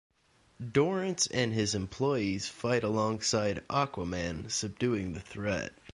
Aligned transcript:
Dorrance 0.71 1.27
and 1.27 1.53
his 1.53 1.75
employees 1.75 2.49
fight 2.49 2.83
alongside 2.83 3.63
Aquaman, 3.69 4.49
subduing 4.49 5.13
the 5.13 5.19
threat. 5.19 5.73